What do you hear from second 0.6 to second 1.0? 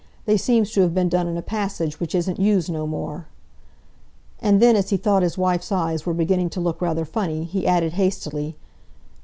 to have